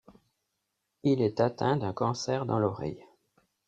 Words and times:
Il 1.03 1.21
est 1.21 1.39
atteint 1.39 1.77
d'un 1.77 1.93
cancer 1.93 2.47
dans 2.47 2.57
l'oreille. 2.57 3.05